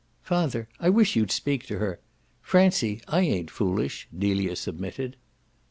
[0.23, 1.99] "Father, I wish you'd speak to her.
[2.41, 5.15] Francie, I ain't foolish," Delia submitted.